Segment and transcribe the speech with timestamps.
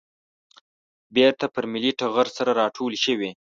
[1.15, 3.29] بېرته پر ملي ټغر سره راټولې شوې.